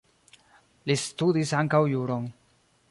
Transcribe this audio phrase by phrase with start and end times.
[0.91, 2.29] Li studis ankaŭ juron.